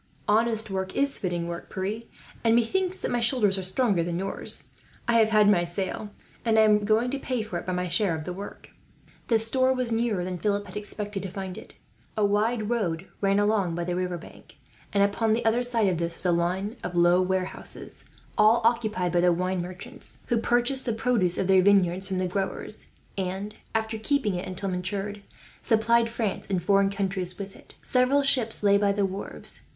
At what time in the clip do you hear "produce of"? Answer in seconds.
20.93-21.45